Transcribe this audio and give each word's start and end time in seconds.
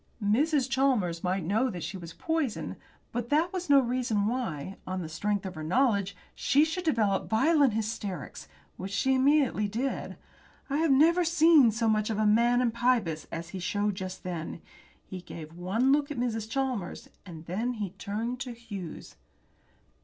Mrs. 0.19 0.67
Chalmers 0.67 1.23
might 1.23 1.43
know 1.43 1.69
that 1.69 1.83
she 1.83 1.95
was 1.95 2.11
poisoned, 2.11 2.75
but 3.11 3.29
that 3.29 3.53
was 3.53 3.69
no 3.69 3.79
reason 3.79 4.25
why, 4.25 4.77
on 4.87 5.03
the 5.03 5.07
strength 5.07 5.45
of 5.45 5.53
her 5.53 5.61
knowledge, 5.63 6.15
she 6.33 6.65
should 6.65 6.83
develope 6.85 7.29
violent 7.29 7.73
hysterics, 7.73 8.47
which 8.77 8.89
she 8.91 9.13
immediately 9.13 9.67
did. 9.67 10.17
I 10.71 10.77
had 10.77 10.91
never 10.91 11.23
seen 11.23 11.69
so 11.69 11.87
much 11.87 12.09
of 12.09 12.17
the 12.17 12.25
man 12.25 12.61
in 12.61 12.71
Pybus 12.71 13.27
as 13.31 13.49
he 13.49 13.59
showed 13.59 13.93
just 13.93 14.23
then. 14.23 14.63
He 15.05 15.21
gave 15.21 15.53
one 15.53 15.91
look 15.91 16.09
at 16.09 16.17
Mrs. 16.17 16.49
Chalmers, 16.49 17.07
and 17.23 17.45
then 17.45 17.73
he 17.73 17.91
turned 17.91 18.39
to 18.39 18.53
Hughes. 18.53 19.17